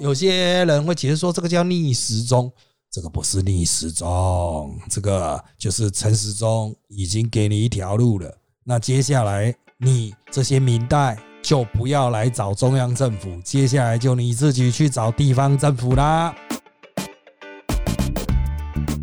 [0.00, 2.50] 有些人会解释说，这个叫逆时钟，
[2.90, 8.38] 这个不是逆时钟，这个就是陈时中已经给你一条路了。
[8.64, 16.34] 那接下来你这些明代就不要来找中央政府，接下来就你自己去找地方政府啦。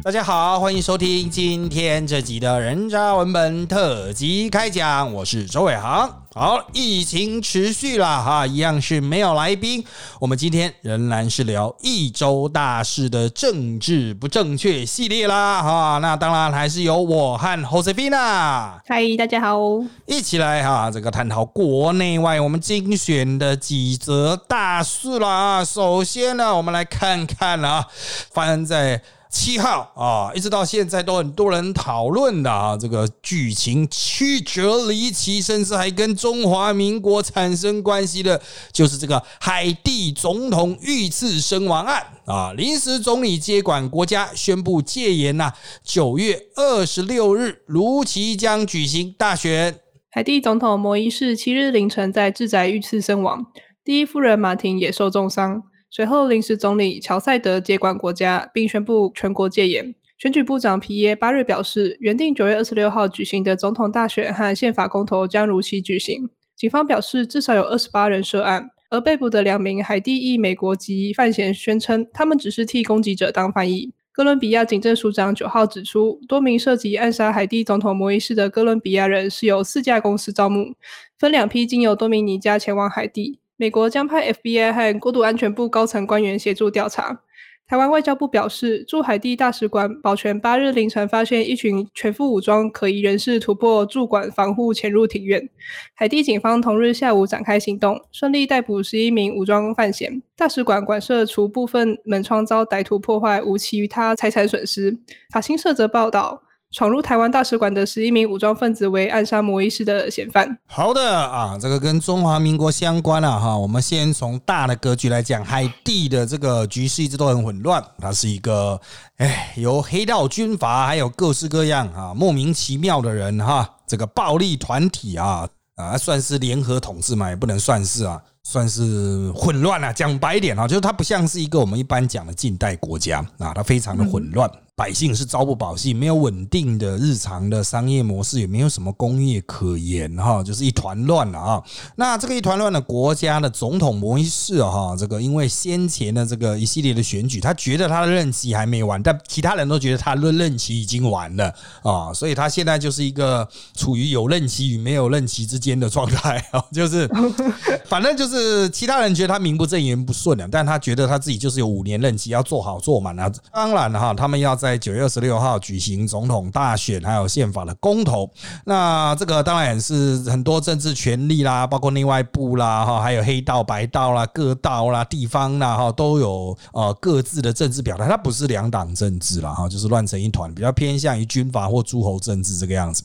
[0.06, 6.08] 大家好，欢迎收听今天这集的人渣文本特辑开讲，我是周伟航。
[6.36, 9.84] 好，疫情持续了哈，一样是没有来宾。
[10.20, 15.98] 我们今天仍然是聊一周大事的政治不正确系列啦哈。
[16.00, 19.58] 那当然还是由我和 Josefina 嗨，大家好。
[20.06, 25.66] 一起来哈，这个探讨国内外我们精选的几则大事啦啊。
[25.66, 27.88] 首先呢，我们来看看啊，
[28.32, 29.02] 发生在。
[29.36, 42.54] 七号啊，一直到现在都很多人讨论的啊，这个剧情曲折离奇，甚至还跟中华民国产生关系的，就是这个海地总统遇刺身亡案啊。
[42.54, 45.52] 临时总理接管国家，宣布戒严呐。
[45.84, 49.78] 九月二十六日如期将举行大选。
[50.10, 53.46] 海地总统摩伊士七日凌晨在自宅遇刺身亡，
[53.84, 55.64] 第一夫人马婷也受重伤。
[55.96, 59.96] 随后，临时总理乔塞德接管国家，并宣布全国戒严。
[60.18, 66.30] 选举部长皮耶八日表示，原定九月二十六号举行的总统大选和宪法公投将如期举行。
[66.54, 73.94] 警方表示，至少有二十八人涉案，而被捕的两名海地裔美国籍犯嫌宣称，他们只是替攻击者当翻译。
[74.12, 80.74] 哥伦比亚警政署长九号指出，多名涉及暗杀海地总统摩伊士的哥伦比亚人是由四家公司招募，
[81.18, 83.40] 分两批经由多米尼加前往海地。
[83.58, 87.22] 美国将派 FBI 和国土安全部高层官员协助调查。
[87.68, 95.50] 台湾外交部表示，驻海地大使馆保全八日凌晨发现一群全副武装可疑人士突破驻馆防护潜入庭院。
[95.96, 100.22] 海地警方同日下午展开行动，顺利逮捕十一名武装犯嫌。
[100.38, 104.96] 大使馆馆舍除部分门窗遭歹徒破坏，无其他财产损失。
[105.32, 106.45] 法新社则报道。
[106.76, 110.58] 闯入台湾大使馆的十一名武装分子为暗杀摩伊士的嫌犯。
[110.66, 113.58] 好的啊，这个跟中华民国相关了哈。
[113.58, 117.82] 我们先从大的格局来讲，海地的这个局势一直都很混乱。
[117.98, 118.78] 它是一个
[119.16, 125.48] 哎，由黑道军阀还有各式各样啊莫名其妙的人哈，这个暴力团体啊
[125.78, 129.94] 啊，算是联合统治嘛，也不能算是啊，算是混乱啊。
[129.94, 134.52] 讲白一点啊，就是它不像是一个我们一般讲的近代国家啊，它非常的混乱。
[134.78, 141.64] 百姓是朝不保夕，没有稳定的日常的商业模式，也没有什么工业可言哈，就是一团乱了啊。
[141.96, 153.48] 那这个一团乱的国家的总统摩伊士哈，这个因为先前的这个一系列的选举，他觉得他的任期还没完，但其他人都觉得他的任期已经完了啊，所以他现在就是一个
[153.78, 157.10] 处于有任期与没有任期之间的状态啊， 就是
[157.88, 163.32] 反正就是其他人觉得他名不正言不顺了，但他觉得他自己就是有五年任期要做好做满啊。
[163.54, 164.54] 当然哈，他们要。
[164.65, 168.28] 在在九月二十六号举行总统大选，还有宪法的公投。
[168.66, 178.08] 那这个当然是很多政治权力啦，包括内外部啦，哈，还有黑道、白道啦、各道啦、地方啦，哈，都有呃各自的政治表态。
[178.08, 183.04] 它不是两党政治了，哈，就是乱成一团，比较偏向于军阀或诸侯政治这个样子。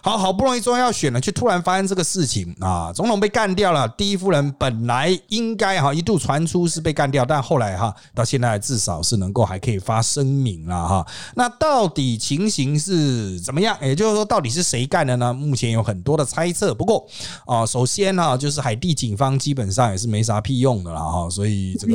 [0.00, 2.90] 好好不容易中央要选了，却突然发生这个事情啊！
[2.94, 11.01] 总统被干掉了，第一夫人本来应该哈一度传出是被干掉，但后来哈到现在至少是能够还可以发声明了哈。
[11.34, 13.76] 那到底情形是怎么样？
[13.80, 15.32] 也就是说，到底是谁干的呢？
[15.32, 16.74] 目前有很多的猜测。
[16.74, 17.06] 不过
[17.46, 21.28] 啊，首先呢，就是海地警方基本上也是没啥屁用的了哈。
[21.30, 21.94] 所以这个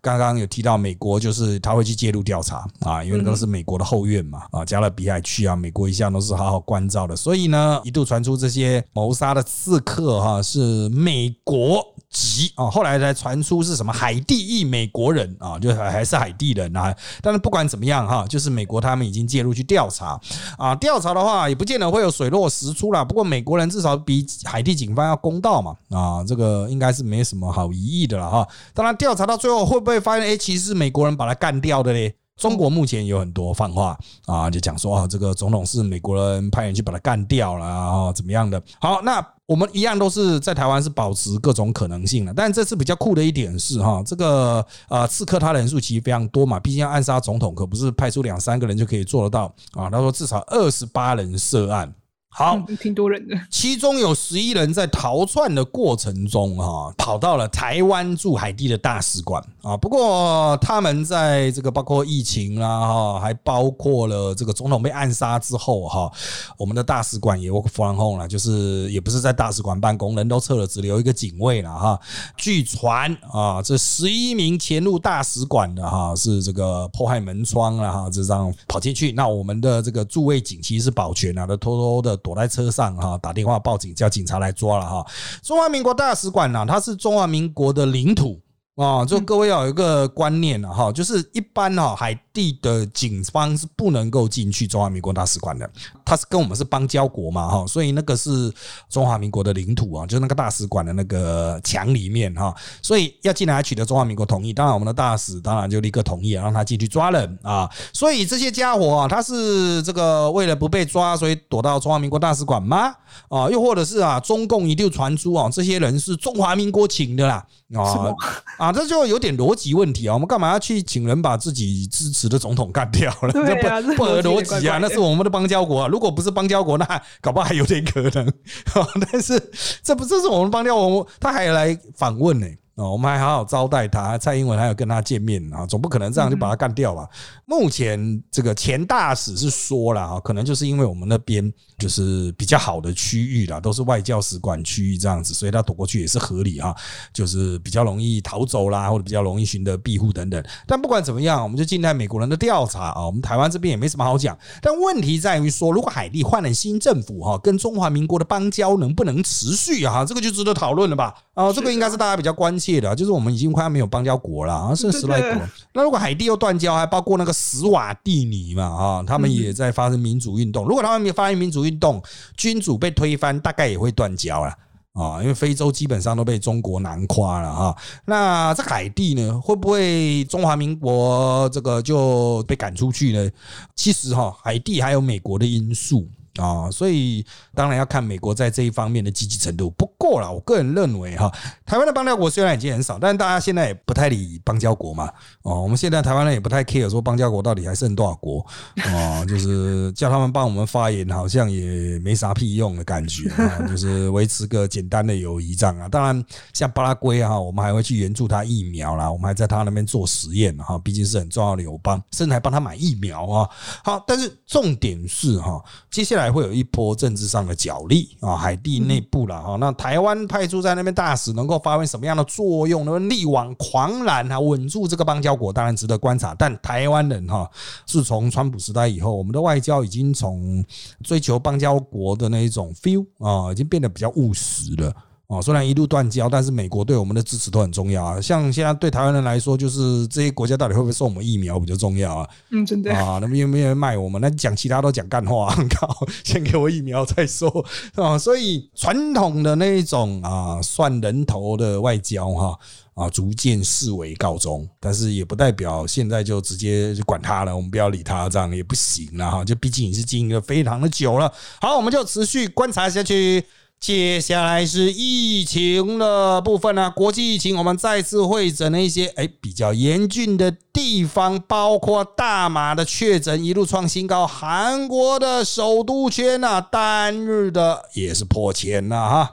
[0.00, 7.14] 刚刚有提到美国，就是他会去介入调查啊，因为那个是美国的后院嘛啊，加勒比海区啊，美国一向都是好好关照的。
[7.14, 11.91] 所以呢，一度传出这些谋杀的刺客哈是美国。
[12.12, 16.94] 籍啊，后来才传出是什么海地裔美国人啊，就还是海地人啊。
[17.20, 20.20] 但是不管怎么样哈，就是美国他们已经介入去调查
[20.58, 20.74] 啊。
[20.76, 23.04] 调查的话也不见得会有水落石出啦。
[23.04, 28.46] 不过美国人至少比海地警方要公道嘛啊，这个应该是没什么好疑义的了哈。
[28.74, 32.14] 当然调查到最后会不会发现，哎，其实是美国人把他干掉的嘞？
[32.42, 33.96] 中国目前有很多放话
[34.26, 38.60] 啊，就讲说啊，这个总统是美国人派人去把他干掉了啊，怎么样的？
[38.80, 49.88] 好，那我们一样都是在台湾是保持各种可能性的，但这次比较酷的一点是哈，这个啊刺客他人数其实非常多嘛，毕竟要暗杀总统可不是派出两三个人就可以做得到啊。
[49.88, 51.94] 他说至少二十八人涉案。
[52.34, 53.38] 好，嗯 挺多人的。
[53.50, 59.76] 其中有十一人在逃窜的过程中，哈，跑到了台湾驻海地的大使馆啊。
[59.76, 66.10] 不过他们在这个包括疫情啦，哈，还包括了这个总统被暗杀之后，哈，
[66.56, 72.00] 我们的大使馆也 work from home 了，就是也不是在大使馆办公，人都撤了，只留一个警卫了，哈。
[72.38, 79.12] 据传啊，这十一名潜入大使馆的哈是这个破坏门窗了，哈，就这样跑进去。
[79.12, 82.18] 那我们的这个驻卫警其实是保全啊，的偷偷的。
[82.22, 85.06] 躲在车上哈，打电话报警，叫警察来抓了哈。
[85.42, 88.40] 中华民国大使馆呢，它是中华民国的领土
[88.76, 92.18] 啊，就各位要有一个观念了哈，就是一般哈海。
[92.32, 95.70] 地的警方是不能够进去中华民国大使馆的，
[96.04, 98.52] 他是跟我们是邦交国嘛哈，所以那个是
[98.88, 112.94] 中华民国的领土啊，就是那个大使馆的那个墙里面哈，所以要进来取得中华民国同意，当然我们的大使当然就立刻同意让他进去抓人啊，所以这些家伙啊，他是这个为了不被抓，所以躲到中华民国大使馆吗？
[113.28, 117.44] 啊，又或者是啊，中共一定传出啊，这些人是中华民国请的啦
[117.74, 118.14] 啊
[118.56, 122.21] 啊，这就有点逻辑问题啊，我们干嘛要去请人把自己支持？
[122.28, 124.78] 的总统干掉了，这不不合逻辑啊！
[124.80, 128.32] 那是我们的邦交国，啊，如果不是邦交国，那搞不好还有点可能。
[129.12, 129.40] 但是
[129.82, 132.46] 这不这是我们邦交国，他还来访问呢。
[132.74, 137.06] 哦，我们还好好招待他，蔡英文还有跟他见面啊，总不可能这样就把他干掉吧？
[137.44, 141.52] 目前这个前大使是说了啊，可能就是因为我们那边
[141.82, 146.72] 就是比较好的区域啦，都是外交使馆区域这样子，所以他躲过去也是合理啊，
[147.12, 150.40] 就是比较容易逃走啦，或者比较容易寻得庇护等等。
[150.64, 153.04] 但不管怎么样，我们就静待美国人的调查啊。
[153.04, 154.38] 我们台湾这边也没什么好讲。
[154.60, 160.04] 但问题在于说，如果海地换了新政府哈，跟中华民国的邦交能不能持续啊？
[160.04, 161.12] 这个就值得讨论了吧？
[161.34, 165.42] 啊，这个应该是大家比较关切的，就是我们已经快要没有邦交国了啊，剩十来国。
[165.74, 167.32] 那如果海地又断交，还包括那个。
[167.32, 170.66] 斯瓦蒂尼嘛，啊，他们也在发生民主运动。
[170.66, 172.02] 如果他们没有发生民主运动，
[172.36, 174.52] 君主被推翻，大概也会断交了
[174.92, 175.20] 啊。
[175.22, 177.76] 因为非洲基本上都被中国南跨了哈。
[178.04, 183.30] 那这海地呢，会不会中华民国这个就被赶出去呢？
[183.74, 186.08] 其实哈，海地还有美国的因素。
[186.36, 187.24] 啊，所以
[187.54, 189.68] 当然要看美国在这一方面的积极程度。
[189.70, 191.30] 不过啦，我个人认为哈，
[191.66, 195.10] 台湾的邦交国虽然已经很少，但是大家现在也不太理邦交国嘛。
[195.42, 198.44] 哦，我们现在台湾人也不太 care 说邦交国到底还剩多少国。
[198.86, 203.66] 哦，就是叫他们帮我们发言，好像也没啥屁用的感觉啊。
[203.68, 205.86] 就是维持个简单的友谊这样啊。
[205.86, 206.24] 当然，
[206.54, 213.48] 像巴拉圭哈，我们还会去援助他疫苗啦，我们还在他那边做实验哈，毕竟是很重要的友邦，甚至还帮他买疫苗啊。
[213.84, 216.21] 好，但是重点是哈，接下来。
[216.22, 219.56] 还会有一波政治上的角力啊，海地内部了哈。
[219.56, 222.84] 那台湾派驻在那边大使能够发挥什么样的作用？
[222.84, 226.34] 能力挽狂澜啊，稳住这个邦交国，当然值得观察。
[226.38, 227.50] 但台湾人哈，
[227.86, 230.64] 自从川普时代以后，我们的外交已经从
[231.02, 234.92] 追求邦交国的那一种 feel 啊，已经变得比较务实了。
[235.32, 238.20] 哦，虽然一路断交，但是美国对我们的支持都很重要啊。
[238.20, 242.28] 像现在对台湾人来说，就是这些国家到底会不会送我们疫苗比较重要啊？
[242.50, 244.20] 嗯，真的啊，那么有没有卖我们？
[244.20, 247.64] 那讲其他都讲干话， 靠，先给我疫苗再说
[247.94, 248.18] 啊。
[248.18, 252.58] 所以传统的那一种啊，算人头的外交哈
[252.92, 254.68] 啊，逐渐视为告终。
[254.78, 259.42] 但是也不代表现在就直接就管他了，我们不要理他，这样也不行了哈。
[259.42, 263.42] 就毕竟你是经营了非常的久了，好，我们就持续观察下去。
[263.82, 279.30] 接下来是疫情的部分呢，国际疫情我们再次会诊了一些哎比较严峻的地方，包括大马的确诊一路创新高，韩国的首都圈呐单日的也是破千了哈。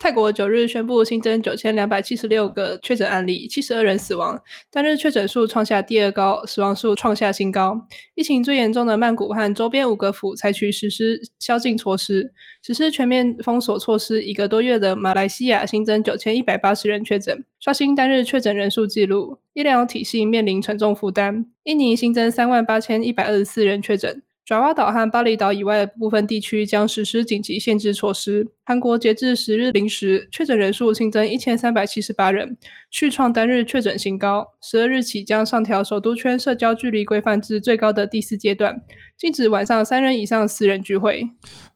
[0.00, 4.40] 泰国九日宣布新增九千两百七十六个确诊案例，七十二人死亡，
[4.70, 7.78] 单日确诊数创下第二高，死亡数创下新高。
[8.14, 21.44] 疫情最严重的曼谷和周边五个府采取实施宵禁措施，实施全面封锁措施一个多月的马来西亚新增九千一百八十人确诊，刷新单日确诊人数纪录，医疗体系面临沉重负担。
[21.64, 24.22] 印尼新增三万八千一百二十四人确诊。
[24.50, 28.44] 爪哇岛和巴厘岛以外的部分地区将实施紧急限制措施。
[28.64, 32.56] 韩国截至十日零时，确诊人数新增一千三百七十八人，
[32.90, 34.44] 续创单日确诊新高。
[34.60, 38.82] 十二日起将上调首都圈社交距离规范至最高的第四阶段，
[39.16, 41.22] 禁止晚上三人以上私人聚会。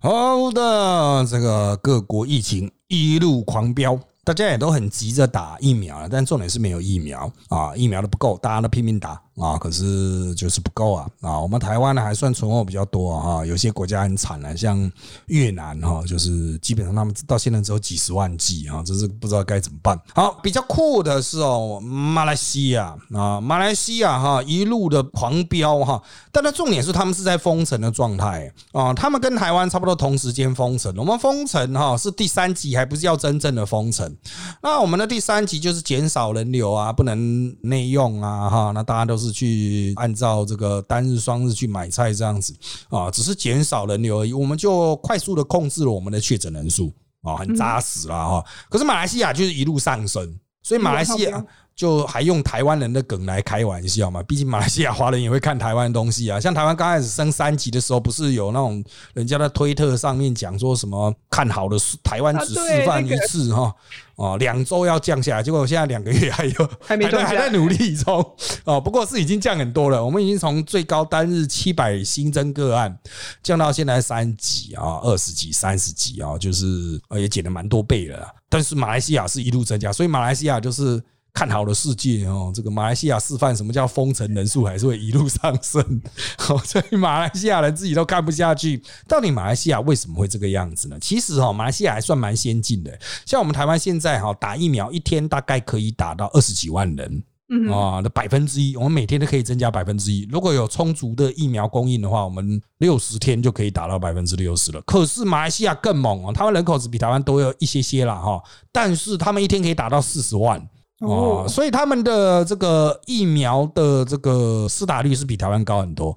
[0.00, 9.22] 好的，这个各国疫情一路狂飙，大家也都很急着打疫苗了，但重点是没有疫苗啊，疫苗都不够，大家都拼命打。
[9.36, 11.40] 啊，可是就是不够啊啊！
[11.40, 14.90] 我们台湾呢还算存货比较多啊，有些国家很惨了，像
[15.26, 20.00] 越南哈，就是基本上他们到现在只有几十万剂啊，这是不知道该怎么办。
[20.14, 26.00] 好，比较酷的是哦，马来西亚啊，马来西亚哈一路的狂飙哈，
[26.30, 34.16] 但它重点是他们是在封城的状态啊，他们跟台湾差不多同时间封城，我们封城哈是第三级，还不是要真正的封城。
[34.62, 42.54] 那我们的第三级就是减少人流啊，不能内用啊哈，那大家都是去按照这个单日双日去买菜这样子
[42.88, 48.44] 啊，只是减少人流而已，我们就快速的控制了我们的确诊人数啊，很扎实了哈。
[48.68, 51.44] 可是马来西亚就是一路上升，所以马来西亚。
[51.76, 54.22] 就还用台湾人的梗来开玩笑嘛？
[54.22, 56.38] 毕竟马来西亚华人也会看台湾东西啊。
[56.38, 58.80] 像台湾刚开始升三级的时候，不是有那种
[59.12, 63.74] 人家在推特上面讲说什么看好的台湾只示范一次哈，
[64.16, 68.80] 哦，两周要降下来，结果现在两个月还有还没还在努力中哦。
[68.80, 72.96] 不过是已经降很多了，我们已经从最高单日七百新增个案
[73.42, 78.26] 降到现在三级啊，二十级、三十级啊，就是呃也减了蛮多倍了。
[78.48, 81.02] 但是马来西亚是一路增加，所以马来西亚就是。
[81.34, 86.00] 看好了世界哦，这个马来西亚示范什么叫封城人数还是会一路上升，
[86.64, 88.80] 所以马来西亚人自己都看不下去。
[89.08, 90.96] 到底马来西亚为什么会这个样子呢？
[91.00, 97.24] 其实哈，马来西亚还算蛮先进的，像我们台湾现在哈打疫苗一天大概可以打到二十几万人
[97.68, 100.28] 啊那百分之一，我们每天都可以增加百分之一。
[100.30, 104.80] 如果有充足的疫苗供应的话，我们六十天就可以打到百分之六十了。
[104.82, 110.64] 可是马来西亚更猛哦，他们人口只比台湾多有一些些了哈，但是他们一天可以打到四十万。
[111.06, 116.16] 哦，所以他们的这个疫苗的这个施打率是比台湾高很多，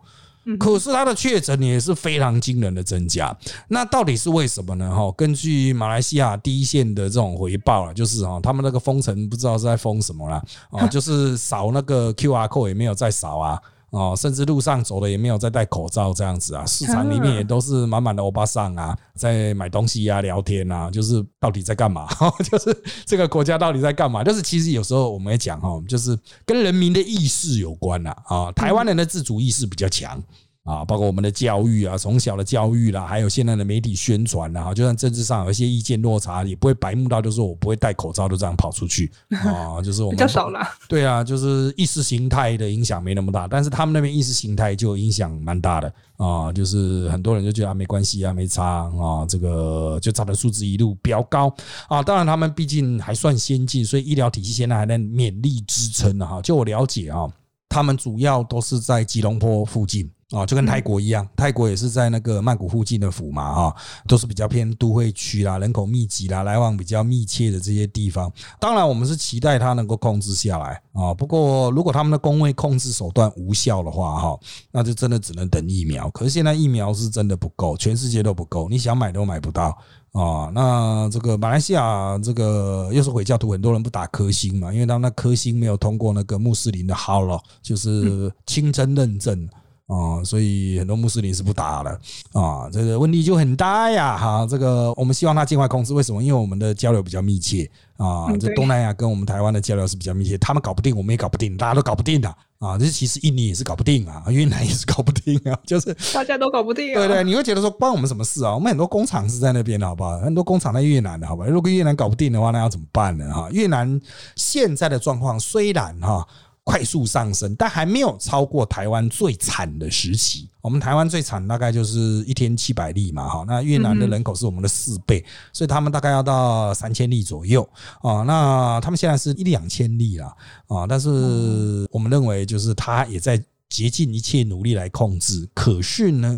[0.57, 3.35] 可是它的确诊也是非常惊人的增加。
[3.67, 4.89] 那到底是为什么呢？
[4.95, 10.41] 哈，根据马来西亚第一线的这种回报啊，就是哈，他们那个封城不知道是在封什么啦
[10.71, 13.59] 啊， 就是扫那个 Q R code 也没有再扫啊。
[13.91, 22.07] 哦，甚至路上走的也没有在戴口罩这样子啊，市场里面也都是满满的欧巴桑啊，在买东西啊、聊天啊，就是到底在干嘛？
[22.43, 24.23] 就是这个国家到底在干嘛？
[24.23, 30.21] 就是其实有时候我们也讲哈，就是跟人民的意识有关啊啊，台湾人的自主意识比较强。
[30.67, 40.59] 啊，包括我们的教育啊，从小的教育啦，还有现在的媒体宣传啦，就算政治上有一些意见落差，也不会白目到就是我不会戴口罩就这样跑出去 啊，就是我们比较少了。
[40.89, 51.53] 对啊，就是意识形态的影响没那么大，但是他们那边意识形态就影响蛮大的啊，就是很多人就觉得啊没关系啊，没差啊，这个就照的数字一路飙高
[51.87, 52.03] 啊。
[52.03, 56.41] 当然他们毕竟还算先进，所以医疗体系现在还在勉力支撑啊。
[56.41, 57.25] 就我了解啊，
[57.69, 60.09] 他们主要都是在吉隆坡附近。
[60.31, 63.75] 啊，就跟泰国一样，泰国也是在那个曼谷附近的府嘛，哈，
[64.07, 68.29] 都是比较偏都会区啦，人口密集啦，来往比较密切的这些地方。
[68.59, 71.13] 当然，我们是期待它能够控制下来啊。
[71.13, 76.09] 不过，如果他们的工位控制手段无效的话，哈，那就真的只能等疫苗。
[76.09, 79.77] 可是现在疫苗是真的不够，全世界都不够，你想买都买不到
[80.11, 80.51] 啊。
[80.53, 89.47] 那这个马来西亚这个又是回教徒，很多人不打科兴嘛，因为他那科兴没有通过那个穆斯林的 h 了，就是清真认证。
[89.87, 91.97] 啊，所以很多穆斯林是不打了
[92.33, 94.17] 啊，这个问题就很大呀。
[94.17, 95.93] 哈，这个我们希望他尽快控制。
[95.93, 96.21] 为什么？
[96.21, 102.27] 因为我们的交流比较密切啊，这东南亚跟我们台湾的交流是比较密切，他们搞不定，我们也搞不定，大家都搞不定的
[102.59, 102.77] 啊。
[102.77, 106.93] 这其实印尼也是搞不定啊，越南也是搞不定啊， 就是大家都搞不定。
[106.93, 108.53] 对对，你会觉得说关我们什么事啊？
[108.53, 110.19] 我们很多工厂是在那边的，好不好？
[110.19, 111.45] 很多工厂在越南的，好吧？
[111.45, 113.33] 如果越南搞不定的话，那要怎么办呢？
[113.33, 114.01] 哈，越南
[114.35, 116.27] 现在的状况虽然哈。
[116.67, 120.49] 快速上升，但还没有超过台湾最惨的时期。
[120.59, 123.45] 我们台湾最惨大概就是一天七百例嘛，哈。
[123.47, 127.67] 那越南的人口是我们的四倍，所以他们大概要到三千例左右
[128.01, 128.23] 啊。
[128.23, 130.25] 那他们现在是一两千例了
[130.67, 130.85] 啊。
[130.85, 135.47] 但是我们认为，就是他也在竭尽一切努力来控制。
[135.53, 136.37] 可是呢，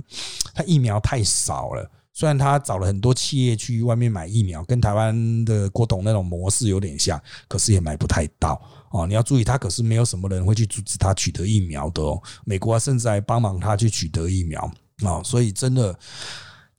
[0.54, 1.90] 他疫苗太少了。
[2.14, 8.62] 虽然他找了很多企业去外面买疫苗，跟台湾的郭董那种模式有点像，可是也买不太到。
[8.91, 12.22] 哦，你要注意，他可是没有什么人会去阻止他取得疫苗的哦。
[12.46, 14.62] 美国甚至还帮忙他去取得疫苗
[15.03, 15.98] 啊，所以真的。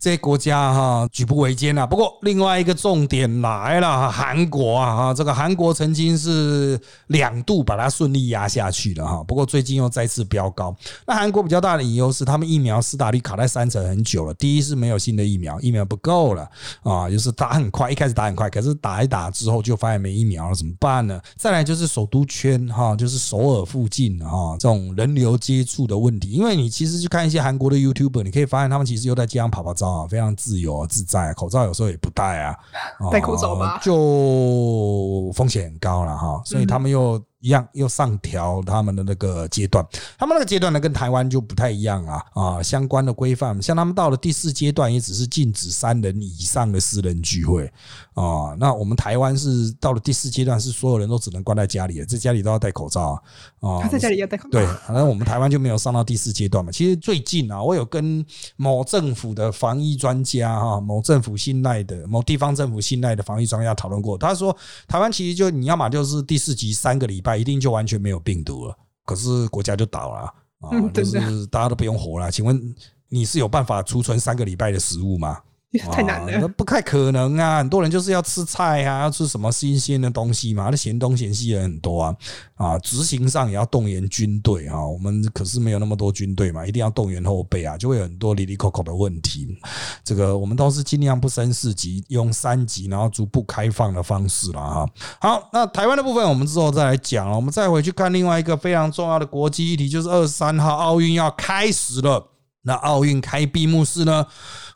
[0.00, 1.86] 这些国家哈举步维艰啊。
[1.86, 9.22] 不过另外一个重点来了，韩国啊哈，这个韩国曾经是两度把它顺利压下去了哈。
[9.24, 10.74] 不过最近又再次飙高。
[11.06, 14.32] 那韩国比较大的隐忧是，他们疫苗施打率卡在三成很久了。
[14.32, 16.48] 第一是没有新的疫苗，疫苗不够了
[16.82, 21.20] 啊，就是打很快，一开始打很快，可是打一打之后就发现没疫苗了，怎么办呢？
[21.36, 26.30] 再来就是首都圈哈，就是首尔附近哈，这种人流接触的问题。
[26.30, 29.89] 因为你其实去看一些韩国的 YouTuber，你可以发现他们其实又在街上跑跑招。
[29.90, 32.56] 啊，非常自由自在，口罩有时候也不戴啊，
[33.10, 36.40] 戴口罩吧，就风险很高了哈。
[36.44, 39.84] 所以他们又一样又上调他们的那个阶段，
[40.18, 47.64] 他们那个阶段呢跟台湾就不太一样啊啊，相关的规范，像他们到了第四阶段也只是禁止三人以上的私人聚会
[48.12, 53.18] 啊，那我们台湾是到了第四阶段是所有人都只能关在家里，在家里都要戴口罩
[53.60, 56.70] 啊，他在家里要戴口罩，对，反正我们台湾就没有上到第四阶段嘛。
[56.70, 58.22] 其实最近啊，我有跟
[58.56, 64.54] 某政府的防疫专家哈，某政府信赖的某地方政府信赖的防疫专家讨论过，他说
[64.86, 67.29] 台湾其实就你要么就是第四级三个礼拜。
[67.36, 70.18] 一定就完全没有病毒了，可是国家就倒了
[70.60, 70.70] 啊！
[70.92, 72.30] 就是大家都不用活了。
[72.30, 72.74] 请问
[73.08, 75.40] 你是有办法储存三个礼拜的食物吗？
[75.92, 77.58] 太难了，不太可能啊！
[77.58, 82.16] 很多人就是要吃菜啊，要吃什么新鲜的东西嘛，那嫌东嫌西的很多啊
[82.56, 82.78] 啊！
[82.80, 89.56] 执行上也要动员军队啊，我们可是没有那么多军队嘛，一定要动员后备啊，就会有很多里里口口的问题。
[90.02, 94.88] 这个我们都是尽量不升四级，用三级，然后逐步开放的方式了哈。
[95.20, 102.26] 好，那台湾的部分我们之后再来讲，我们再回去看另外一个非常重要的国际议题，就是二十三号奥运要开始了。
[102.62, 104.26] 那奥运开闭幕式呢？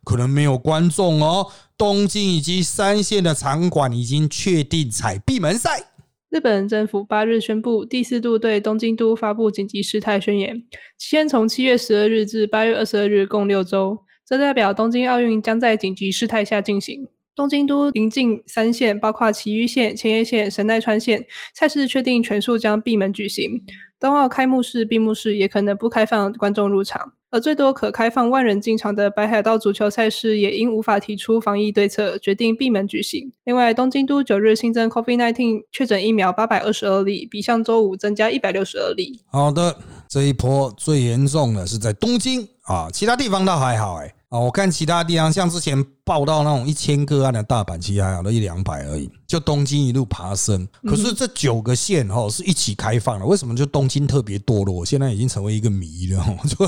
[0.05, 1.47] 可能没有观众哦。
[1.77, 5.91] 东京以及三线的场馆已经确定采闭门赛。
[6.31, 10.57] 日本政府八日宣布，第四度对东京都发布紧急事态宣言，
[10.99, 13.99] 期间从七月十二日至八月二十二日，共六周。
[14.27, 17.07] 这代表东京奥运将在紧急事态下进行。
[17.37, 21.25] 东京都临近三线，包括埼玉县、千叶县、神奈川县，
[21.55, 23.63] 赛事确定全数将闭门举行。
[23.99, 27.13] 冬奥开幕式、闭幕式也可能不开放观众入场。
[27.35, 33.33] 而最多可开放万人进场的北海道足球赛事，也因无法提出防疫对策，决定闭门举行。
[33.43, 39.21] 另外，东京都九日新增 COVID-19 确诊疫苗八百二十二例，比上周五增加一百六十二例。
[39.33, 39.77] 好的，
[40.09, 44.15] 这一波最严重的是在东京啊，其他地方倒还好哎。
[44.35, 49.09] 哦，我看其他地方，像之前报道那种一千个案的大阪，其实还好，都一两百而已。
[49.29, 54.85] 就东京一路爬升，可是这九个县哦是一起开放的，为什么就东京特别堕落？
[54.85, 56.25] 现在已经成为一个谜了。
[56.51, 56.67] 就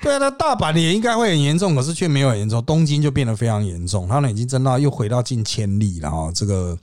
[0.00, 2.64] 对啊，那大阪也应该会很严重，可是却没有很严重。
[2.64, 6.32] 东京就变得非常严重，他们已经增到又回到近千例了哈。
[6.34, 6.74] 这个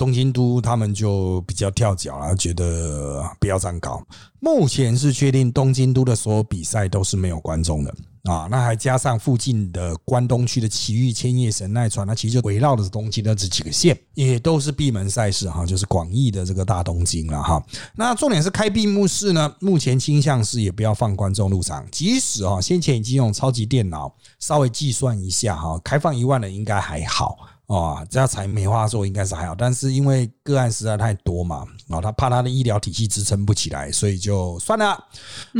[0.00, 4.02] 东京都他们就比较跳脚了，觉得不要这样搞。
[4.38, 7.94] 目前是确定东京都的所有比赛都是没有观众的。
[8.24, 17.62] 啊，那还加上附近的关东区的埼玉、千叶、神奈川，那其实就围绕的东京的这几个县，也都是闭门赛事哈，就是广义的这个大东京了哈。
[17.94, 27.38] 那重点是开闭幕式呢，目前倾向是也不要放观众入场，即使啊先前已经用超级电脑稍微计算一下哈，开放一万人应该还好。
[27.70, 34.86] 哦，这样才没话说，应该是还好，但是因为个案实在太多嘛，哦，他怕他的医疗体系支撑不起来，所以就算了。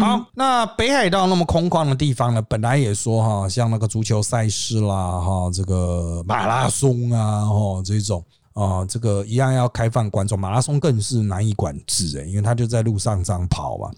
[0.01, 13.89] 好，那北海道那么空旷的地方呢，本来也说哈，像那个足球赛事啦，哈，这个马拉松啊，哈，这种啊，这个一样要开放观众，马拉松更是难以管制诶，因为他就在路上这样跑嘛。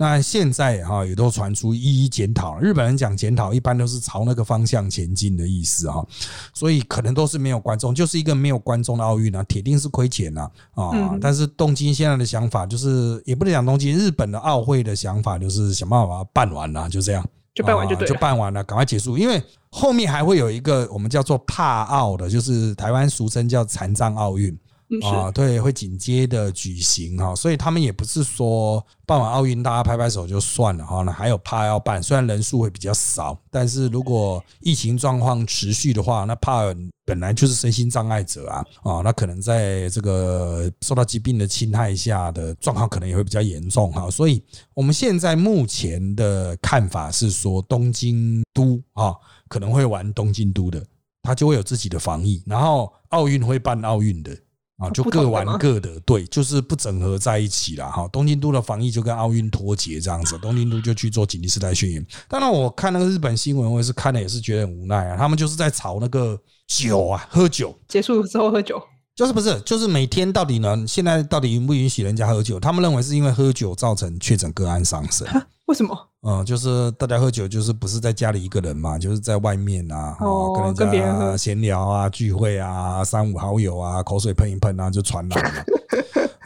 [0.00, 6.06] 那现在哈也都传出一一检讨，日本人讲检讨一般都是朝那个方向前进的意思哈，
[6.54, 11.18] 所以可能都是没有观众，就是一个没有观众的奥运啊，铁定是亏钱呐啊！
[11.20, 24.56] 但是东京现在的想法就是，也不能讲东京，日本的奥会的想法就是想办法办完了，就这样，就办完就对，就办完了，赶快结束，因为后面还会有一个我们叫做帕奥的，就是台湾俗称叫残障奥运。
[25.02, 36.62] 啊，对，会紧接的举行哈，所以他们也不是说办完奥运大家拍拍手就算了哈，那还有怕要办，虽然人数会比较少，但是如果疫情状况持续的话，那怕
[37.04, 49.14] 本来就是身心障碍者啊，啊，那可能在这个受到疾病的侵害下的状况可能也会比较严重哈，所以我们现在目前的看法是说，东京都啊
[49.48, 50.82] 可能会玩东京都的，
[51.22, 54.34] 他就会有自己的防疫，然后奥运会办奥运的。
[54.78, 58.06] 啊，就各玩各的，对，就是不整合在一起了哈。
[58.08, 62.06] 东京都的防疫就跟奥运脱节这样子，东京都就去做紧急事态宣言。
[62.28, 65.16] 当然，我看那个日本新闻，我也是看了，也是觉得很无奈啊。
[65.16, 68.80] 他们就是在炒那个酒啊，喝酒，结束之后喝酒，
[69.18, 70.84] 就是不是，就是每天到底呢？
[70.86, 72.60] 现在到底允不允许人家喝酒？
[72.60, 75.26] 他们认为是因为喝酒造成确诊个案上升。
[75.66, 75.98] 为什么？
[76.22, 85.60] 嗯，就是大家喝酒，就是不是在家里一个人嘛，就是在外面啊，哦，跟人家闲聊啊、聚会啊、三五好友啊，口水喷一喷啊，就传染了。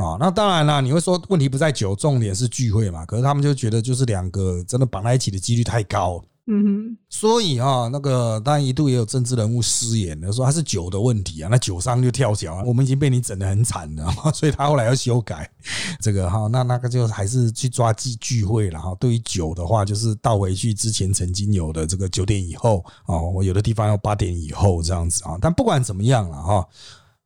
[0.02, 3.04] 啊， 那当然啦，你会说问题不在酒，重点是聚会嘛。
[3.04, 6.24] 可是他们就觉得，就是两个真的绑在一起的几率太高。
[6.48, 15.48] 嗯哼，所以啊，那个当然一度也有政治人物失言的说他是酒的问题啊，那酒商就跳脚啊，我们已经被你整得很惨了， 所以他后来要修改
[16.00, 18.92] 这个哈，那那个就还是去抓聚聚会了哈。
[18.98, 25.38] 对于酒的话，就是倒回去之前曾经有的这个九点以后啊，我有的地方要八点以后这样子啊。
[25.40, 26.68] 但不管怎么样了哈，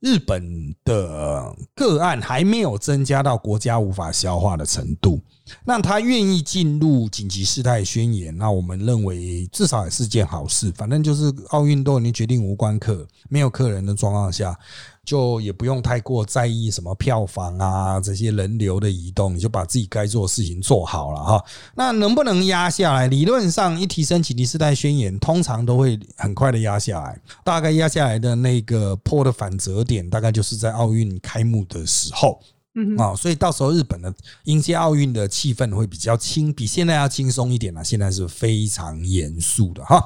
[0.00, 5.18] 日本的个案还没有增加到国家无法消化的程度，
[5.64, 10.72] 那他愿意进入紧急事态宣言，那我们认为至少也是件好事。
[10.72, 14.58] 反正就是奥运都已经决定无关客，没有客人的状况下。
[15.04, 21.44] 就也不用太过在意什么票房啊，这些人流的移动，你就把自己该做的事情做好了哈。
[21.76, 23.06] 那能不能压下来？
[23.06, 27.16] 理论上一提升紧急事态宣言，通常都会很快的压下来。
[27.44, 32.40] 大概压下来的那个破的反折点，大概就是在奥运开幕的时候。
[32.78, 37.82] 嗯啊，所以到时候日本的迎接奥运的气氛会比较轻，比现在要轻松一点了。
[37.82, 39.98] 现在是非常严肃的哈。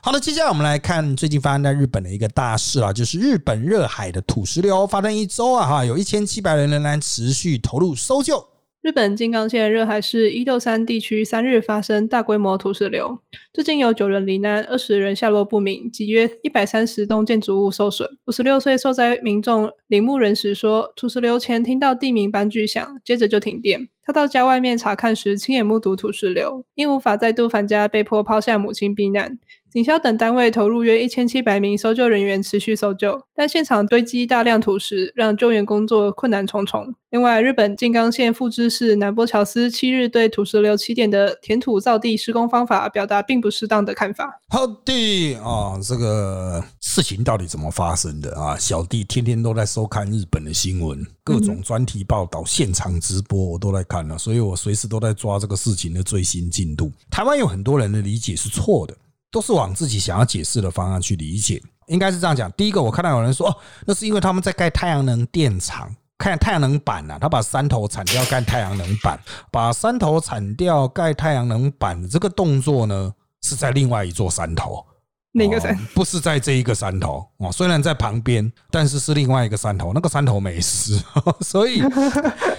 [0.00, 8.42] 好的，接下来我们来看最近发生在日本的一个大事啊，就是日本热海的土石流发生一周啊，哈，有一千七百人仍然持续投入搜救。
[8.84, 13.18] 日本静冈县热海市伊豆山地区三日发生大规模土石流，
[13.50, 18.06] 至今有九人罹难，二十人下落不明，及约一百三十栋建筑物受损。
[18.26, 23.88] 五十六岁受灾民众铃木仁时说，土石流前听到地鸣般巨响，接着就停电。
[24.04, 29.38] 他到家外面查看时，亲眼目睹土石流，因无法再度返家，被迫抛下母亲避难。
[29.74, 36.94] 警消等单位投入约一千七百名搜救人员持续搜救，但现场堆积大量土石，让救援工作困难重重。
[37.10, 44.40] 另外，日本静冈县富知市南波桥司七日对土石流起点的填土造地施工方法表达并不适当的看法。
[44.48, 48.56] 好的啊，这个事情到底怎么发生的啊？
[48.56, 56.92] 小弟天天都在收看日本的新闻，各种专题报道、现场直播我都在看了，所以我随时都在抓这个事情的最新进度。
[57.10, 58.94] 台湾有很多人的理解是错的。
[59.34, 62.48] 都是往自己想要解释的方向去理解，应该是这样讲。
[62.52, 69.18] 第一个，我看到有人说，哦，那是因为他们在盖太阳能电厂，看太阳能板啊，他把山头铲掉盖太阳能板，
[69.50, 74.86] 把山头铲掉盖太阳能板这个动作呢，是在另外一座山头，
[75.32, 75.76] 哪个山？
[75.96, 81.02] 不是在这一个山头哦，虽然在旁边，但是是另外一个山头，那个山头没事，
[81.42, 81.82] 所以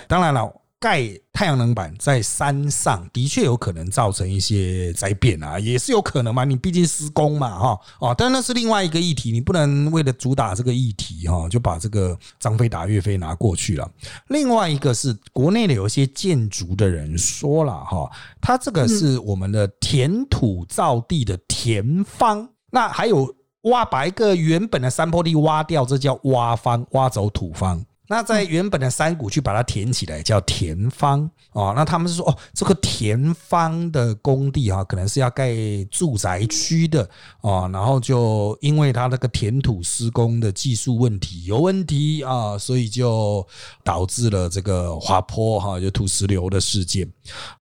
[0.10, 0.52] 当然了。
[0.86, 6.45] 盖太阳能板在山上的确有可能造成一些灾变啊，也是有可能嘛。
[6.45, 13.91] 你毕竟施工嘛，哈哦，但那是另外一个议题，你不能为了主打这个议题哈，就把这个张飞打岳飞拿过去了。
[14.28, 18.08] 另外一个是国内的有一些建筑的人说了哈，
[18.39, 27.84] 他这个是我们的填土造地的填方，那还有挖把一个原本的山坡地挖掉，这叫挖方，挖走土方。
[28.08, 31.74] 那在原本的山谷去把它填起来，叫填方哦。
[31.76, 35.54] 那他们是说，哦，这个填方的工地哈，可能是要盖
[35.89, 37.10] 住宅区的
[37.41, 37.68] 哦。
[37.74, 43.46] 然后就因为它那个填土施工的技术问题有问题啊，所以就
[43.84, 47.12] 导致了这个滑坡哈，就土石流的事件。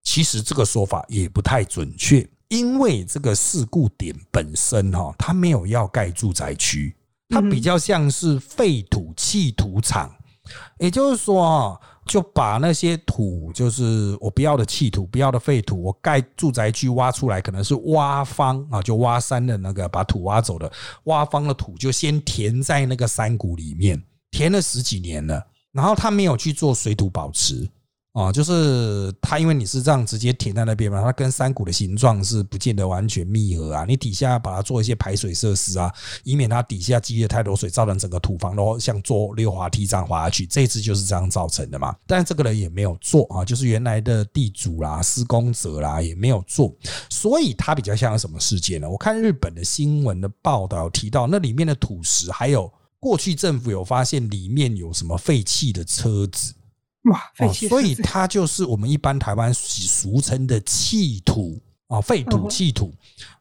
[0.02, 6.94] 其实这个说法也不太准确，因为这个事故点本身哈，它没有要盖住宅区，
[7.30, 10.14] 它比较像是废土弃土场。
[10.78, 20.70] 也就是说，就把那些土，就是我不要的弃土、不要的废土，我盖住宅区挖出来，可能是挖方啊，就挖山的那个把土挖走的
[21.04, 27.68] 挖方的土，就先填在那个山谷里面，填了十几年了，然后他没有去做水土保持。
[28.14, 33.84] 啊，就是它，因为你是这样直接填在那边嘛，它跟山谷的形状是不见得完全密合啊。
[33.88, 40.46] 你底下把它做一些排水设施啊，以免它底下积了太多水，造成整个土房都像坐溜滑梯这样滑下去。
[40.46, 41.92] 这次就是这样造成的嘛。
[42.06, 46.72] 但这个人也没有做啊，就是原来的地主啦、施工者啦也没有做，
[47.10, 48.88] 所以它比较像什么事件呢？
[48.88, 56.54] 我看日本的新闻的报道提到，那里面的土石还有过去政府有发现里面有什么废弃的车子。
[57.04, 57.20] 哇，
[57.68, 61.60] 所以它就是我们一般台湾俗称的弃土。
[61.88, 62.92] 啊，废土弃土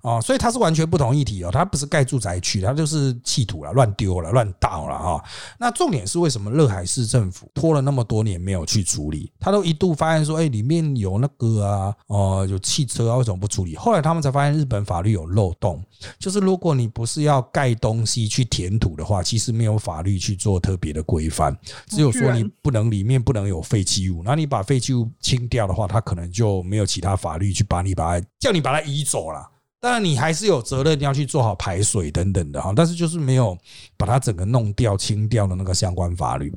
[0.02, 5.24] 啊，所以它是完全不同议题哦，它不是盖住宅区，它就是弃土了，乱丢了，乱倒了哈。
[5.58, 9.32] 那重点是为什么热海市政府拖了那么多年没有去处理？
[9.40, 13.78] 他都一度发现说，哎，里面有那个啊，哦，有汽车啊，为什么不处理？
[13.78, 15.82] 后来他们才发现日本法律有漏洞，
[16.20, 28.28] 就是如果你不是要盖东西去填土的话，其实没有法律去做特别的规范，只有说你不能里面不能有废弃物，那你把废弃物清掉的话，它可能就没有其他法律去把你把它。
[28.44, 33.58] 叫你把它移走了，当然你还是有责任要去做好排水等等的哈，但是就是没有
[33.96, 36.54] 把它整个弄掉清掉的那个相关法律。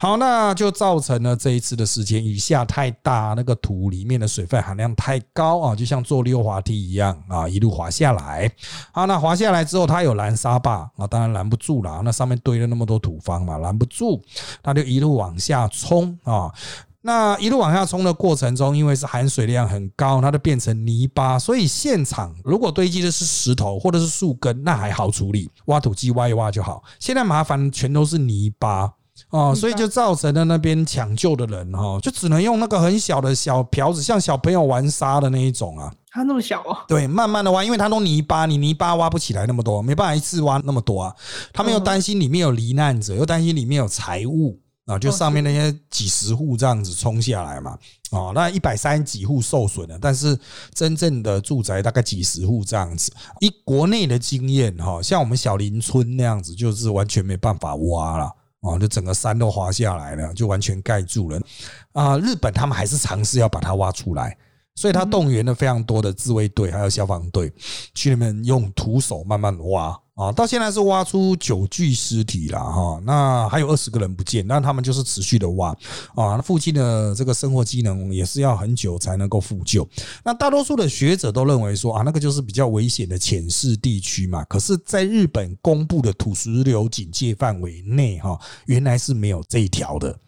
[0.00, 8.50] 好，那就造成了这一次的时间雨下太大，那个土里面的水分含量太高啊，就像坐溜滑梯一样啊，一路滑下来。
[8.90, 14.20] 好，那滑下来之后，它有拦沙坝啊，当然拦不住了，那上面堆了那么多土方嘛，拦不住，
[14.60, 16.52] 它就一路往下冲啊。
[17.08, 26.82] 那一路往下冲的过程中，因为是含水量很高，它就变成泥巴，所以现场如果堆积的是石头或者是树根，那还好处理，挖土机挖一挖就好。
[27.00, 28.92] 现在麻烦全都是泥巴。
[29.30, 35.90] 哦，所以就造成了那边抢救的人哈，就只能用那个很小的小瓢子，像小朋友玩沙的那一种啊。
[36.10, 36.76] 它那么小哦？
[36.86, 41.14] 对，慢慢的挖，因为它都泥巴，你泥巴挖不起来那么多，没办法一次挖那么多啊。
[41.54, 47.78] 他们又担心里面有罹难者，又担心里面有财物啊，就上面那些几十户这样子冲下来嘛。
[48.10, 50.36] 啊，那一百三十几户受损了，但是
[50.72, 53.12] 真正的住宅大概几十户这样子。
[53.40, 58.32] 以国内的经验哈，像我们小林村那样子，就是完全没办法挖了。
[58.60, 61.40] 哦，就整个山都滑下来了，就完全盖住了。
[61.92, 64.36] 啊，日本他们还是尝试要把它挖出来，
[64.74, 67.52] 所以他动员了非常多的自卫队还有消防队，
[67.94, 69.96] 去那边用徒手慢慢挖。
[70.18, 75.70] 啊，到现在是挖出九具尸体了哈，那还有二十个人不见，那他们就是持续的挖
[76.16, 79.88] 啊，那附近的这个生活机能也是要很久才能够复救。
[80.24, 84.44] 那大多数的学者都认为说啊，那个就是比较危险的浅势地区嘛。
[84.46, 90.18] 可是，在日本公布的土石流警戒范围内哈，原来是没有这一条的。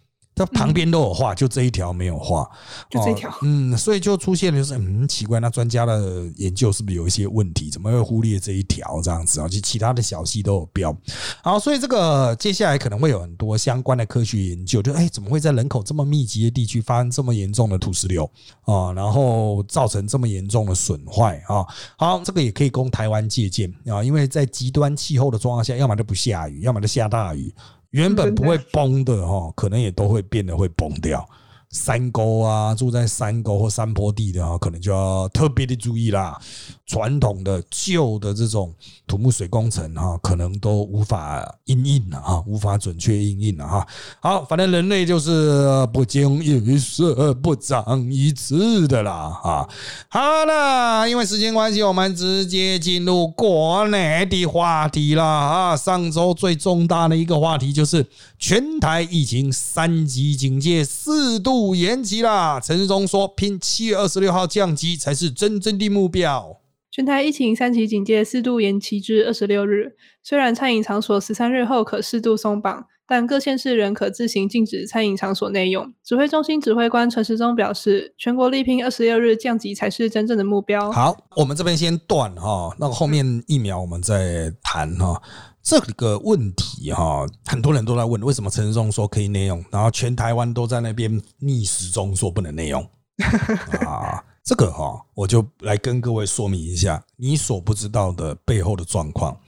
[0.40, 2.48] 它旁边都有画，就这一条没有画，
[2.88, 3.30] 就这一条。
[3.42, 7.68] 嗯，所以就出现了，就是嗯，奇怪，那专家的研究是不是有一些问题？
[7.70, 9.46] 怎么会忽略这一条这样子啊？
[9.46, 10.96] 就其他的小细都有标。
[11.42, 18.24] 好，所以这个接下来可能会有很多相关的科学研究，就哎，怎么会在人口这么密集的地区发生这么严重的土石流
[18.62, 18.92] 啊？
[18.94, 21.66] 然后造成这么严重的损坏啊？
[21.98, 27.52] 好，这个也可以供台湾借鉴啊，因为在极端气候的状况下，要么就不下雨，要么就下大雨。
[27.90, 31.28] 原本不会崩的哈，可能也都会变得会崩掉。
[31.70, 36.38] 山沟啊，住在山沟或山坡地的啊，可能就要特别的注意啦。
[36.84, 38.74] 传统的旧的这种
[39.06, 43.86] 土木水工程啊，可能都无法应应了啊，无法准确应应了哈。
[44.20, 49.12] 好，反正人类就是不经一事不长一智的啦
[49.44, 49.68] 啊。
[50.08, 55.76] 好了，因为时间关系，我们直接进入国内的话题了啊。
[55.76, 58.04] 上周最重大的一个话题就是
[58.40, 62.58] 全台疫情三级警戒四度延期啦。
[62.58, 66.58] 陈世忠说，拼七月二十六号降级才是真正的目标。
[66.90, 69.92] 全台疫情三级警戒四度延期至二十六日。
[70.22, 75.92] 虽然餐饮场所十三日后可适度松绑，但各县市仍可自行禁止餐饮场所内用。
[76.02, 80.90] 指挥中心指挥官陈时中表示，全国力拼二十六日降级才是真正的目标。
[80.90, 85.20] 好，我们这边先断哈，那个后面疫苗我们再谈哈。
[85.62, 92.82] 这个问题哈，很多人都在问，为什么陈时中说可以内用，然后全台湾都在那边逆时钟说不能内用
[93.86, 94.22] 啊？
[94.42, 99.38] 这个哈，我就来跟各位说明一下你所不知道的背后的状况。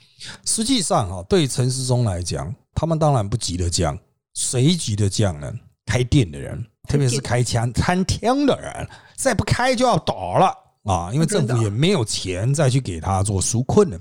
[0.45, 3.99] 实际上哈，对陈世忠来讲，他们当然不急着降，
[4.35, 5.53] 谁急着降呢？
[5.87, 11.11] 开店的人，特别是开餐餐厅的人，再不开就要倒了啊！
[11.13, 13.99] 因为政府也没有钱再去给他做纾困了。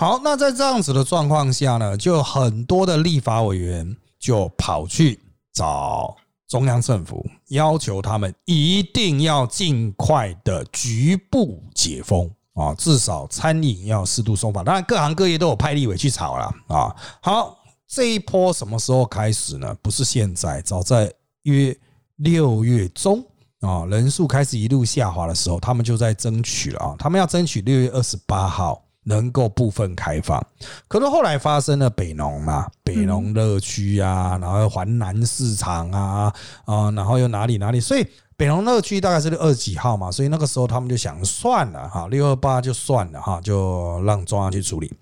[0.00, 5.18] 好，那在这样子的状况下呢，就很多的立法委员就跑去
[5.52, 6.16] 找。
[6.46, 14.64] 中央政府要求他们一定要尽快的局部解封啊，至少餐饮要适度松绑。
[14.64, 16.94] 当然，各行各业都有派立委去炒了啊。
[17.20, 17.58] 好，
[17.88, 19.76] 这一波什么时候开始呢？
[19.82, 21.76] 不是现在，早在约
[22.18, 23.20] 六月中
[23.62, 28.80] 啊，人数开始一路下滑的时候，他们就在争取了啊，他们要争取六月二十八号。
[29.08, 30.46] 能够部分开放，
[30.86, 36.32] 可是后来发生了北农嘛，北农乐区啊，然后环南市场啊，
[36.66, 44.92] 啊，然后又哪里哪里，所以北农乐区大概是二几号嘛，所以那个时候他们就想算了哈，六二八就算了哈，就让中央去处理。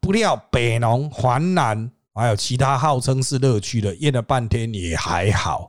[0.00, 5.68] 不料北农、环南还有其他号称是乐区的，验了半天也还好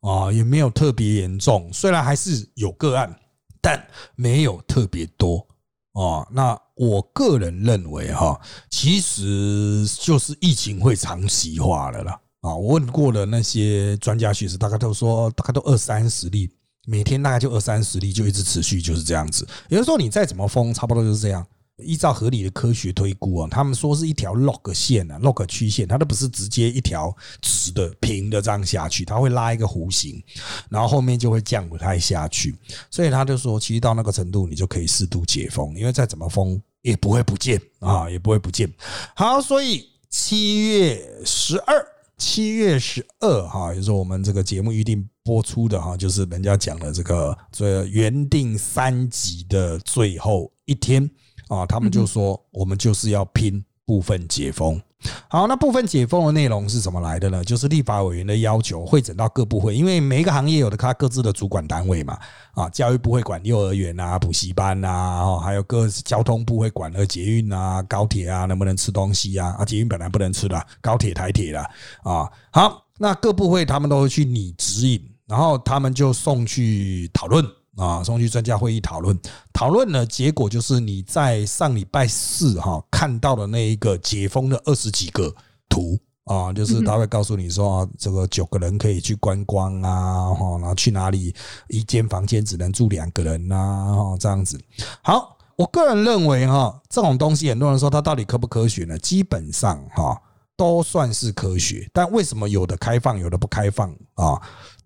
[0.00, 3.12] 啊，也没有特别严重，虽然还是有个案，
[3.60, 5.44] 但没有特别多。
[5.92, 12.18] 哦，那我个人认为哈，其实就是疫情会长期化了啦。
[12.40, 16.50] 啊，我问过了那些专家学者，大概都说大概都二三十例，
[16.86, 19.46] 每天大概就二三十例，就一直持续就是这样子。
[19.68, 21.46] 有的时候你再怎么封，差不多就是这样。
[21.78, 30.22] 依照合理的科学推估啊，他们说是一条 log 线啊，log 曲线，它都不是直接一条直的平的这样下去，它会拉一个弧形，
[30.68, 32.54] 然后后面就会降不太下去，
[32.90, 38.70] 所以他就说，其实到那个程度，你就可以适度解封，因为再怎么封也不会不见啊，也不会不见。
[39.16, 41.84] 好，所以七月十二，
[42.18, 51.10] 七月十二哈，就是我们这个节目预定播出的哈，就是人家讲的这个这原定三集的最后一天。
[51.48, 54.80] 啊，他们就说我们就是要拼部分解封。
[55.26, 57.42] 好，那部分解封的内容是怎么来的呢？
[57.42, 62.16] 就是立法委员的要求，会整到各部会，因为每一个行业有的他各自的主管单位嘛。
[62.52, 69.56] 啊，教育部会管幼儿园啊、补习班啊，哦，还有各交通部会管呃捷运啊、高铁啊，能不能吃东西啊？
[69.58, 71.60] 啊，捷运本来不能吃的，高铁、台铁的
[72.04, 72.30] 啊。
[72.52, 77.44] 好，那各部会他们都会去拟指引，然后他们就送去讨论。
[77.76, 79.18] 啊，送去专家会议讨论，
[79.52, 85.34] 讨论呢，结果就是你在上礼拜四哈看到的那一个解封的二十几个
[85.68, 91.34] 图啊，就是他会告诉你说，这个九个人可以去观光啊，哈，然后去哪里
[91.68, 94.60] 一间房间只能住两个人呐，这样子。
[95.02, 98.98] 好，我个人认为哈，这种东西很多人说它到底科不科学呢？
[98.98, 100.20] 基本上哈
[100.56, 104.40] 都算是科学，但为什么有的开放，有的不开放啊？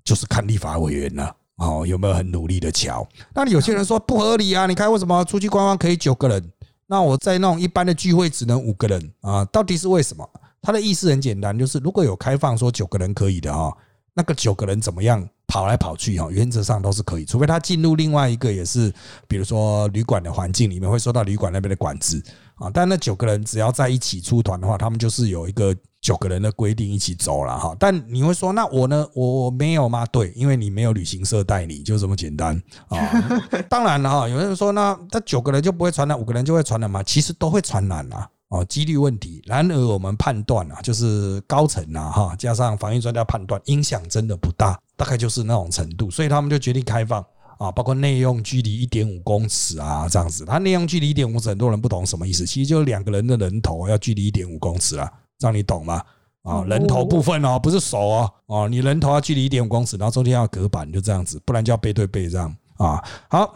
[0.05, 1.35] 就是看立法委员了。
[1.57, 3.07] 哦，有没有很努力的瞧？
[3.35, 4.67] 那你有些人说不合理啊！
[4.67, 6.53] 你看为什么出去观光可以九个人？
[6.87, 9.45] 那我在那种一般的聚会只能五个人啊？
[9.47, 10.29] 到底是为什么？
[10.61, 13.75] 他的意思很简单，就是如果有开放说九个人可以的哈，
[14.13, 16.29] 那个九个人怎么样跑来跑去哈？
[16.31, 18.93] 原则上都是可以，除非他进入另外一个也是，
[19.27, 22.23] 比如说旅馆的环境里面会受到旅馆那边的管制
[22.57, 22.71] 啊。
[22.71, 25.75] 但那九个人只要在一起出团的话，他们就是有一个。
[26.07, 29.05] 九个人的规定一起走了哈，但你会说那我呢？
[29.13, 30.07] 我没有吗？
[30.07, 32.55] 对，因为你没有旅行社带你，就这么简单
[32.87, 32.97] 啊。
[33.69, 37.03] 当然了哈，有人说那那九个人就不会传染，五个人就会传染吗？
[37.03, 39.43] 其实都会传染啊，哦，几率问题。
[39.47, 47.21] 然而我们判断啊，就是高层啊哈，加上防疫专家判断，影响真的不大，大概就是那种程度，所以他们就决定开放
[47.59, 50.45] 啊，包括内用距离一点五公尺啊这样子。
[50.45, 55.13] 他内用距离一点五公尺，很多人不懂什么意思，其实就是两个人的人头要距离一点五公尺啊。
[55.41, 56.03] 让你懂吗？
[56.43, 63.03] 啊，人头部分哦，不是手哦，哦，你人头要距离一点五公尺，然后中间要隔板，就这样子，不然就要背对背这样啊。
[63.29, 63.55] 好，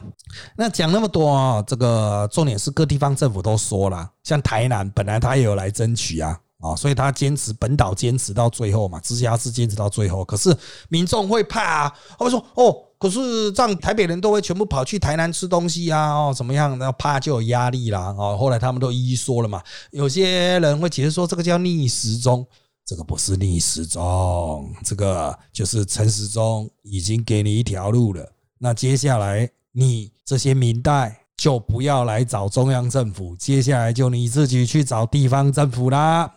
[0.57, 6.39] 那讲那么多啊，这个重点是各地方政府都说了，像台南本来他也有来争取啊。
[6.61, 10.23] 啊，所以他坚持本岛坚持到最后嘛，直辖市坚持到最后。
[10.23, 10.55] 可是
[10.91, 16.79] 民众会怕啊，他们说哦，可是这样台北人都会全部跑去台南吃东西啊，哦，怎么样？
[16.79, 18.15] 那怕就有压力啦。
[18.17, 19.63] 哦，后来他们都一一说了嘛。
[19.91, 22.47] 有些人会解释说，这个叫逆时钟，
[22.85, 28.31] 这个不是逆时钟，这个就是陈时中已经给你一条路了。
[28.59, 31.20] 那接下来你这些明代。
[31.41, 36.31] 就不要来找中央政府，接下来就你自己去找地方政府啦。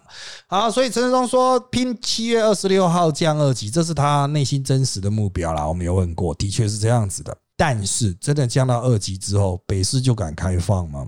[0.48, 5.68] 好，所以陈世忠说拼七月二十六号降二级，这是他内心真实的目标啦。
[5.68, 7.38] 我们有问过，的确是这样子的。
[7.58, 11.06] 但是真的降到二级之后，北市就敢开放吗？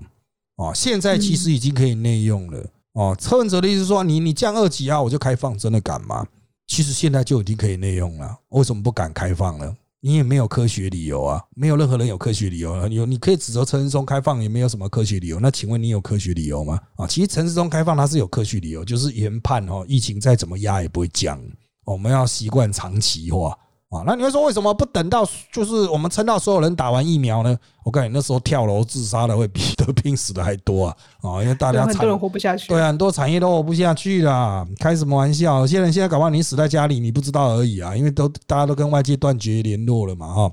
[0.56, 2.62] 哦，现在其实已经可以内用了。
[2.92, 6.26] 哦，车文哲的意思说，你你降二级啊，我就开放，真的敢吗？
[6.66, 9.74] 其实现在就已经可以内用了，为什么不敢开放呢？
[10.00, 12.86] 你也没有科学理由啊，没有任何人有科学理由。
[12.88, 15.40] 有你可以指责陈世忠开放，也没有什么科学理由。
[15.40, 16.78] 那请问你有科学理由吗？
[16.96, 21.40] 啊，其实陈世忠开放它是有科学理由，就是研判哦，疫情再怎么压也不会降。
[21.84, 23.56] 我们要习惯长期化。
[23.88, 27.56] 啊，那你会说为什么不等到就是我们撑到所有人打完疫苗呢？
[27.84, 30.96] 我告诉你那时候跳楼自杀的会比得病死的还多啊！
[31.22, 34.66] 啊，因为大家很多人活不下去，对啊，很多产业都活不下去了。
[34.80, 35.60] 开什么玩笑？
[35.60, 37.94] 有些人现在搞不好你死在家里，你不知道而已啊！
[37.96, 40.52] 因为都大家都跟外界断绝联络了嘛，哈，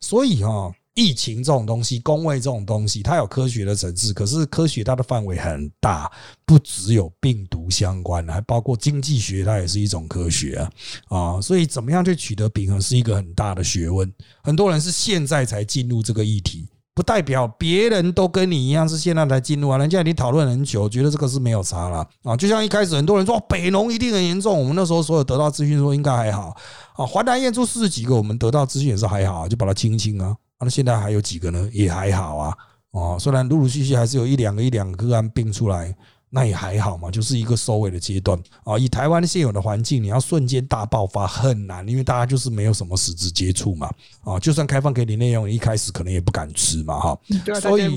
[0.00, 0.70] 所以哈。
[0.96, 6.10] 疫情这种东西，工位这种东西，它有科学的层次，可是科学它的范围很大，
[6.46, 10.70] 不只有病毒相关，还包括经济学，它也是一种科学啊
[11.08, 11.40] 啊！
[11.40, 14.10] 所以怎么样去取得平衡，是一个很大的学问。
[14.42, 19.76] 很多人是现在才进入这个议题，不代表别人都跟你一样是现在才进入啊。
[19.76, 22.34] 人家已经讨论很久，觉得这个是没有差了啊。
[22.34, 26.56] 就像一开始很多人说北农一定很严重，我们那时候所有得到资讯说应该还好
[26.94, 27.04] 啊。
[27.04, 30.34] 华南验出四十几个，我们得到资讯也是还好，就把它清清啊。
[30.60, 31.68] 那现在还有几个呢？
[31.72, 32.56] 也还好啊，
[32.92, 35.94] 哦，虽然陆陆续续还是有一两个、一两个案病出来，
[36.30, 38.78] 那也还好嘛，就是一个收尾的阶段啊。
[38.78, 43.90] 以台湾现有的环境，你要瞬间大爆发很难，因为大家就是没有什么实质接触嘛，
[44.22, 47.18] 啊，就算开放给你内容，一开始可能也不敢吃嘛，哈，
[47.60, 47.96] 所以。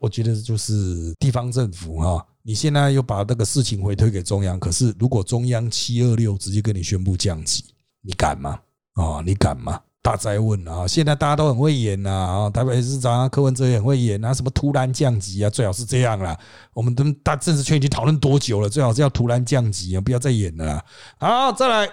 [0.00, 7.64] 我觉得就是地方政府哈，你现在又把这个事情回推给中央，可是如果中央七二六直接跟你宣布降级，
[8.02, 8.60] 你敢吗？
[8.92, 9.80] 啊，你敢吗？
[10.08, 10.86] 大灾问啊！
[10.86, 12.48] 现在大家都很会演呐啊！
[12.48, 14.32] 台北市长啊柯文哲也很会演啊！
[14.32, 15.50] 什么突然降级啊？
[15.50, 16.34] 最好是这样啦。
[16.72, 18.70] 我们都大政治圈已经讨论多久了？
[18.70, 20.00] 最好是要突然降级啊！
[20.00, 20.82] 不要再演了。
[21.18, 21.86] 好，再来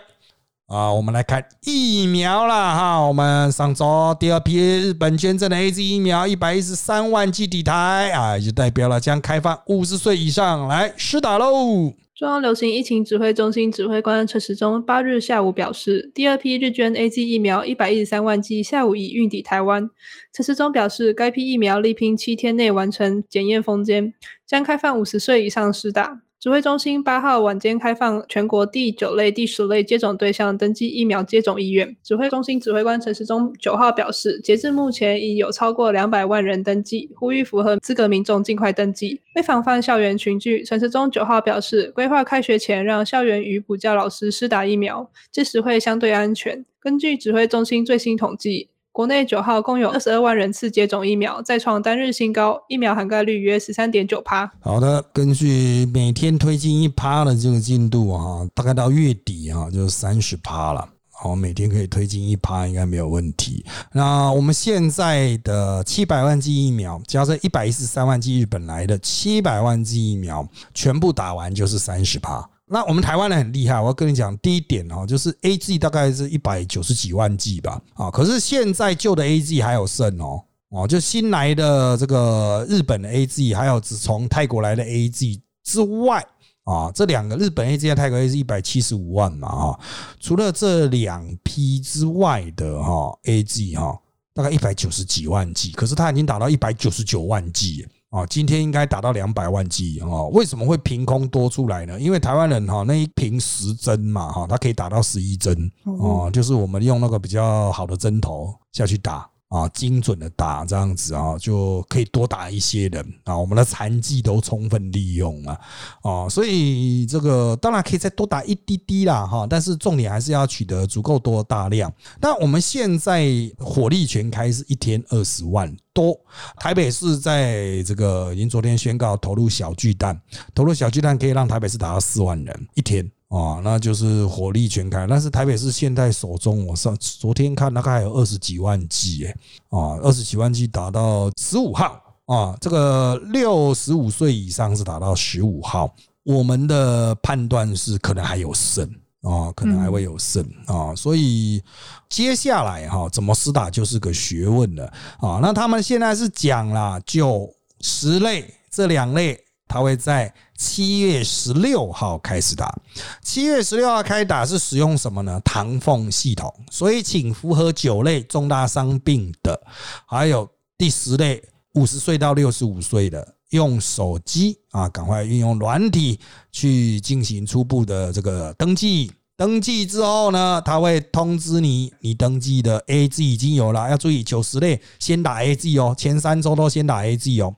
[0.67, 0.89] 啊！
[0.93, 3.01] 我们来看疫苗啦哈。
[3.01, 11.91] 我们上周第二批日本捐赠的 A Z 疫苗一百一十三万剂底台啊，就代表了将开放五十岁以上来施打喽。
[12.15, 19.89] 中央流行疫情指挥中心指挥官陈时中八日下午表示，第二批日捐 A G 疫苗一百一十三万剂下午已运抵台湾。
[20.31, 24.13] 陈时中表示，该批疫苗力拼七天内完成检验封签，
[24.45, 26.21] 将开放五十岁以上施打。
[26.39, 31.95] 指挥中心八号晚间开放全国第九类、第十类接种对象登记疫苗接种意愿。
[32.03, 39.19] 指挥中心指挥官陈时中九号表示，截至目前已有超过两百万人登记，呼吁符合资格民众尽快登记。
[39.35, 46.63] 为防范校园群聚，陈时中九号表示，规划开学前让校园与补教老师施打疫苗，届时会相对安全。
[46.79, 48.69] 根据指挥中心最新统计。
[48.95, 54.49] 国内九号共有二十二万人次接种疫苗，再创单日新高，疫苗涵盖率约十三点九趴。
[54.61, 60.87] 好的，根据每天推进一趴的这个进度啊，大概到月底啊，就三十趴了。
[61.11, 63.65] 好，每天可以推进一趴，应该没有问题。
[63.91, 72.49] 那我们现在的七百万剂疫苗，加上一百一十三万剂日本来的七百万剂疫苗，全部打完就是三十趴。
[72.67, 86.25] 那我们台湾人很厉害，我要跟你讲，第一点哦，就是 A G 大概是一百九十几万 G 吧，啊，可是现在旧的 A G 还有剩哦，哦，就新来的这个日本的 A G，还有只从泰国来的 A G 之外，
[86.63, 89.79] 啊，这两个日本 A G 和泰国 A G 一百七十五万嘛，哈，
[90.19, 93.95] 除了这两批之外的哈 A G 哈，
[94.33, 97.87] 大概一百九十几万 G，可是它已经达到一百九十九万 G。
[98.15, 100.29] 啊，今天应该达到两百万剂哦。
[100.31, 101.99] 为什么会凭空多出来呢？
[101.99, 109.29] 因为台湾人哈那一瓶十针嘛哈，它可以打到十一针哦，就是我们用那个比较好的针头下去打。
[109.49, 115.59] 啊，精准的打这样子啊，就可以多打一些人啊，我们的残剂都充分利用了
[116.01, 121.93] 啊，所以这个当然可以再多打一滴滴啦哈，但是重点还是要取得足够多大量。
[122.19, 123.29] 那我们现在
[123.59, 126.19] 火力全开是一天二十万多，
[126.57, 130.19] 台北市在这个已经昨天宣告投入小巨蛋，
[130.53, 133.09] 投入小巨蛋可以让台北市达到四万人一天。
[133.35, 135.05] 啊，那就是火力全开。
[135.05, 139.31] 但是台北市现在手中，我上昨天看大概还有二十几万剂哎，
[139.77, 145.93] 啊，二十几万剂打到十五号啊，这个六十五岁以上是打到十五号。
[146.23, 148.89] 我们的判断是可能还有剩
[149.21, 151.61] 啊，可能还会有剩啊，所以
[152.07, 154.85] 接下来哈怎么施打就是个学问了
[155.19, 155.39] 啊。
[155.41, 159.44] 那他们现在是讲了九十类这两类。
[159.75, 162.73] 他会在七月十六号开始打，
[163.21, 165.37] 七月十六号开打是使用什么呢？
[165.43, 169.61] 唐凤系统，所以请符合九类重大伤病的，
[170.05, 176.21] 还有第十类五十岁到六十五岁的，用手机啊，赶快运用软体
[176.53, 179.11] 去进行初步的这个登记。
[179.35, 187.53] 登记之后呢，他会通知你，你登记的 A G 已经有了，要注意九十类先打 A G 哦，前三周都先打 A G 哦。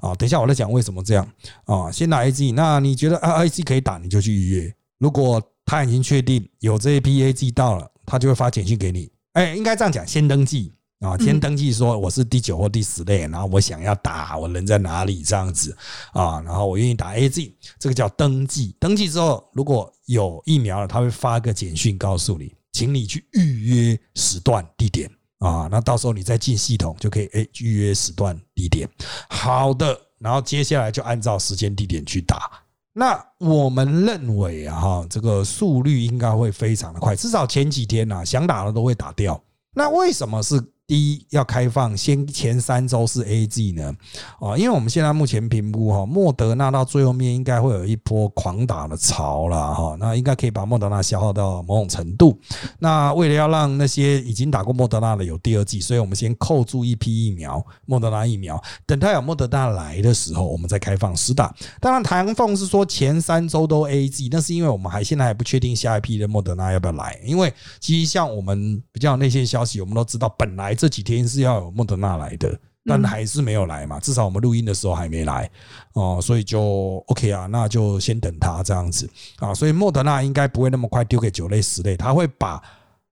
[0.00, 1.28] 啊，等一下我再讲为什么这样
[1.64, 4.74] 啊，先打 A G，那你觉得啊 A G 可以打，你就去预约。
[4.98, 9.10] 如果他已经确定有这一批 A G 到了，他就会发简讯给你。
[9.32, 10.72] 哎，应该这样讲，先登记。
[11.00, 15.74] 啊，先登记说我是第九或第十类，然后我想要打，我人在哪里这样子
[16.12, 16.42] 啊？
[16.42, 18.76] 然后我愿意打 A G，这个叫登记。
[18.78, 25.10] 登记之后，如果有疫苗了，他会发个简讯告诉你，请你去预约时段地点
[25.40, 25.68] 啊。
[25.70, 28.88] 那到时候你再进系统就可以哎预约时段地点。
[29.28, 32.50] 好的，然后接下来就按照时间地点去打。
[32.92, 39.42] 那我们认为啊，哈，这个速率应该会非常的快，至少前几天呐，想打的都会打掉。
[39.74, 40.62] 那为什么是？
[40.90, 43.94] 第一要开放，先前三周是 A G 呢，
[44.40, 52.36] 哦，因为我们现在目前评估哈，莫德纳到最后面应该会有一波狂打的潮了哈，那应该可以把莫德纳消耗到某种程度。
[52.80, 61.54] 那为了要让那些已经打过莫德纳的有第二季，所以我们先扣住一批疫苗，莫德纳疫苗，等他有莫德纳来的时候，我们再开放实打。
[61.80, 70.74] 当然，唐凤是说前三周都 A G，那是因为我们还现在还不确定下一批的莫德纳要不要来，因为其实像我们比较那些消息，我们都知道本来。
[70.80, 74.00] 这几天是要有莫德纳来的，但还是没有来嘛。
[74.00, 75.50] 至少我们录音的时候还没来
[75.92, 79.06] 哦，所以就 OK 啊，那就先等他这样子
[79.40, 79.52] 啊。
[79.52, 82.62] 所以莫德纳应该不会那么快丢给九类、十类，他会把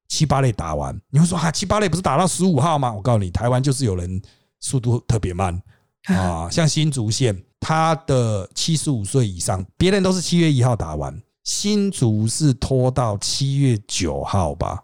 [0.09, 0.99] 七八类打完。
[1.11, 2.91] 你会说啊，七八类不是打到十五号吗？
[2.91, 4.19] 我告诉你，台湾就是有人
[4.61, 5.62] 速度特别慢
[6.09, 6.49] 啊。
[6.49, 11.14] 像新竹县，他的七十五岁以上，别人都是七月一号打完，
[11.45, 14.83] 新竹是拖到七月九号吧。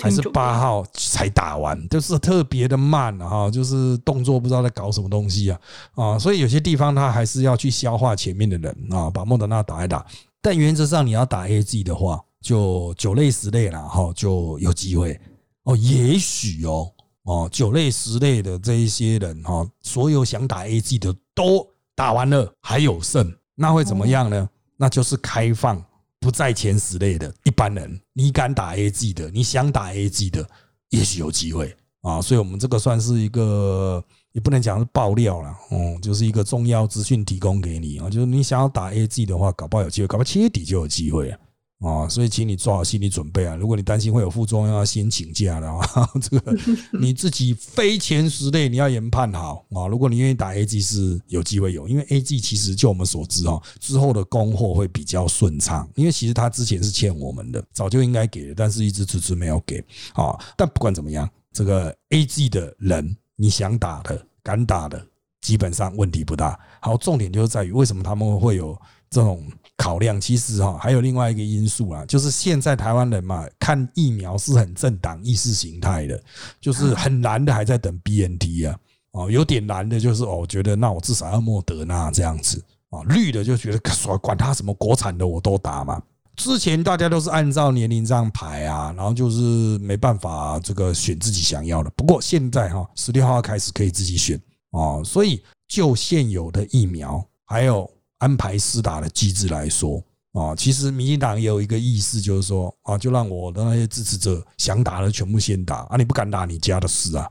[0.00, 5.60] 还是八号才打完，就是特别的慢哈，就是动作不知道在搞什么东西啊
[5.94, 6.18] 啊！
[6.18, 10.06] 所以有些地方他还是要去消化前面的人啊，把莫德纳打一打。
[10.40, 15.20] 但原则上你要打 A G 的话，就九类十类了哈，就有机会
[15.64, 15.76] 哦。
[15.76, 16.90] 也许哦
[17.24, 24.48] 哦，九类十类的这一些人哈，所有想打 A G 的都打完了，还有剩，那会怎么样呢？
[24.76, 25.84] 那就是开放
[26.28, 30.46] 不在前十类的一般人，你敢打 A G 的，你想打 A G 的，
[30.90, 32.20] 也许有机会啊。
[32.20, 38.10] 所以，我们这个算是一个，也不能讲是爆料了，哦，就是一个重要资讯提供给你啊。
[38.10, 41.38] 就是你想要打 A G 的话，搞不好有机会，搞不好七月底就有机会啊。
[41.80, 43.54] 啊，所以请你做好心理准备啊！
[43.54, 46.56] 如果你担心会有副作用，要先请假的话， 这个
[46.98, 49.86] 你自己非前十类你要研判好啊！
[49.86, 59.78] 如果你愿意打 A G 是有机会有，因为 A G 其实就我们所知哦，之后的供货会比较顺畅，因为其实他之前是欠我们的，早就应该给了，但是一直迟迟没有给
[60.14, 60.36] 啊。
[60.56, 65.06] 但不管怎么样，这个 A G 的人，你想打的、敢打的，
[65.42, 66.58] 基本上问题不大。
[66.80, 68.76] 好，重点就是在于为什么他们会有
[69.08, 69.46] 这种。
[69.78, 76.20] 考量其实哈还有另外一个因素啊，就是现在台湾人嘛看疫苗是很政党意识形态的，
[76.60, 78.76] 就是很难的还在等 BNT 啊，
[79.12, 82.60] 哦有点难的就是哦觉得那我至少要莫德纳这样子
[82.90, 86.02] 啊，绿的就觉得说管他什么国产的我都打嘛。
[86.34, 89.40] 之前大家都是按照年龄这样排啊，然后就是
[89.78, 91.90] 没办法这个选自己想要的。
[91.90, 94.40] 不过现在哈十六号开始可以自己选
[94.72, 97.88] 哦，所以就现有的疫苗还有。
[98.18, 100.02] 安排施打的机制来说
[100.32, 107.28] 啊，其实民进党也有一个意思，就是说啊，就让我的那些支持者想打的全部先打啊，你不敢打你家的事啊，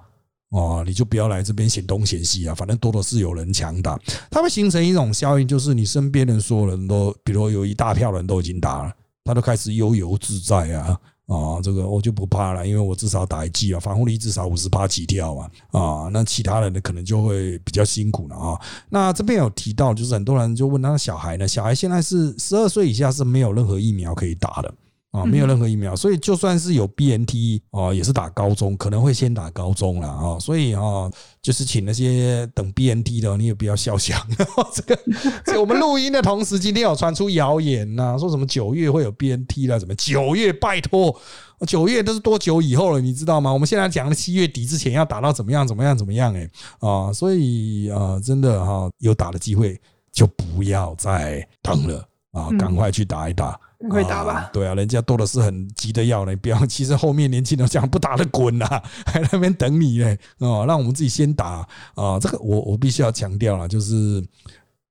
[0.50, 4.00] 哦，你就不要来这边嫌东嫌西啊，反正多的是有人强打，
[4.32, 11.00] 它会形成一种效应，就是你身边的所有人都，比如有一大票人都已经打了，他都开始悠游自在啊。
[11.28, 15.52] 啊，这个我就不怕了，因为我至少打一剂啊，防护力至少五十八起跳啊。
[15.72, 18.60] 啊，那其他人呢，可能就会比较辛苦了啊。
[18.90, 24.74] 那这边有提到，就是很多人就问他的小孩呢，小孩现在是十二岁以下是没有任何疫苗可以打的。
[25.12, 30.38] 啊，没有任何疫苗，所以就算是有 BNT 啊，也是打高中，可能会先打高中了啊。
[30.38, 31.10] 所以啊，
[31.42, 34.20] 就是请那些等 BNT 的，你也不要笑想。
[34.74, 35.00] 这个，
[35.46, 39.80] 这我们录音的同时，今天有传出谣言呐，说什么九月会有 BNT 了？
[39.80, 40.52] 怎么九月？
[40.52, 41.18] 拜托，
[41.66, 43.00] 九月都是多久以后了？
[43.00, 43.52] 你知道吗？
[43.52, 45.66] 我们现在讲的七月底之前要打到怎么样？
[45.66, 45.98] 怎么样？
[45.98, 46.36] 怎么样？
[46.36, 46.48] 哎
[46.80, 49.80] 啊，所以啊，真的哈，有打的机会
[50.12, 53.60] 就不要再等了啊，赶快去打一打。
[53.90, 54.50] 会打吧？
[54.52, 56.36] 对啊，人家多的是很急的药呢。
[56.38, 60.66] 不要， 其实后面年轻人讲不打的滚啦， 还那边等你嘞哦。
[60.68, 62.20] 让我们自己先打啊！
[62.20, 64.24] 这个我我必须要强调了，就是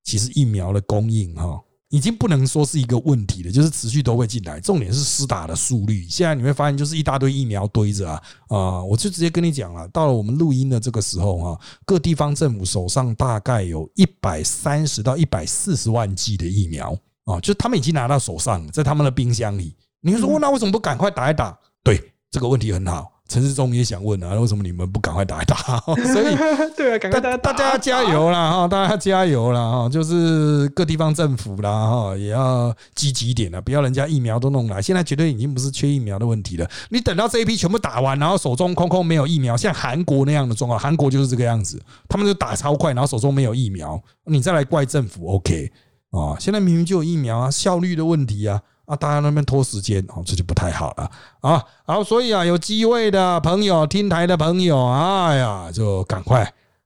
[0.03, 1.59] 其实疫苗的供应哈，
[1.89, 4.57] 已经不能说是一个问题了，就是持续都会进来。
[4.61, 6.07] 重点是施打的速率。
[6.09, 8.83] 现在你会发现，就是一大堆疫苗堆着啊啊！
[8.83, 16.97] 我就直接跟你讲了，到了我们录音的这个时候哈，各地方政府手上大概有一百三十到一百四十万剂的疫苗。
[17.27, 19.75] 啊，就他们已经拿到手上，在他们的冰箱里。
[20.01, 21.55] 你说那为什么不赶快打一打？
[21.83, 22.01] 对，
[22.31, 23.11] 这个问题很好。
[23.27, 25.57] 陈世忠也想问啊，为什么你们不赶快打一打？
[25.85, 26.33] 所以，
[26.77, 28.51] 对啊，赶快大大家要加油啦！
[28.51, 29.59] 哈，大家加油啦！
[29.69, 34.81] 哈，就是各地方政府啦，哈，也要积极一点了，不要人家疫苗都弄来。
[34.81, 36.65] 现在绝对已经不是缺疫苗的问题了。
[36.87, 45.69] 你等到这一批全部打完，然后手中空空没有疫苗，像韩国那样的状况，韩国就是这个样子，他们就打超快，然后手中没有疫苗，你再来怪政府，OK？
[46.11, 51.63] 啊，现在明明就有疫苗啊，效率的问题啊，啊，大家那边拖时间，哦，这就不太好了啊。
[51.85, 56.41] 好，所以啊，有机会的朋友，听台的朋友，哎呀，就赶快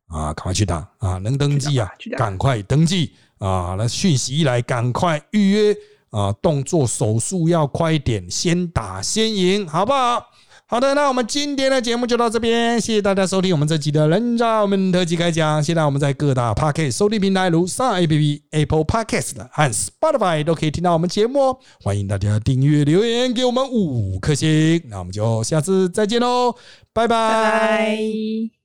[0.08, 3.76] 啊，赶快去打啊，能登记啊，赶快登记啊。
[3.78, 5.76] 那讯息一来，赶快预约
[6.10, 10.26] 啊，动作手术要快一点，先打先赢，好不好？
[10.72, 15.62] 好的，那我们今天的节目就到这边，谢谢大家收听我们这期的人渣我们特辑开讲。
[15.62, 21.58] 现在我们在各大 Podcast 收听平台，如上 App、Apple Podcast 和 Spotify 都可以听到我们节目哦。
[21.84, 26.56] 欢迎大家订阅、留言给我们五颗星，那我们就下次再见喽，
[26.94, 28.61] 拜拜。